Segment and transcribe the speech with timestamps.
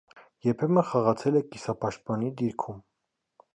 [0.45, 2.83] Երբեմն խաղացել է կիսապաշտպանի դիրքում։